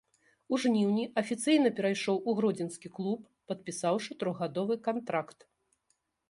[0.55, 3.19] У жніўні афіцыйна перайшоў у гродзенскі клуб,
[3.53, 5.39] падпісаўшы трохгадовы кантракт.